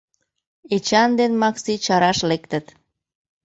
Эчан 0.75 1.09
ден 1.19 1.31
Макси 1.41 1.73
чараш 1.85 2.19
лектыт. 2.29 2.65